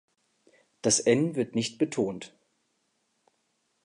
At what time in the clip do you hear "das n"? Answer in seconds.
0.81-1.35